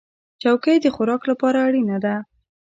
چوکۍ 0.41 0.75
د 0.81 0.87
خوراک 0.95 1.21
لپاره 1.31 1.57
اړینه 1.67 1.97
ده. 2.05 2.15